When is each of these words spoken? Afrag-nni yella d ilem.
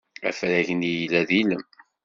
Afrag-nni 0.29 0.91
yella 0.93 1.19
d 1.27 1.29
ilem. 1.39 1.63